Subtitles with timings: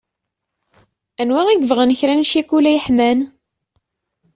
[1.21, 3.19] Anwa i yebɣan kra n cikula yeḥman.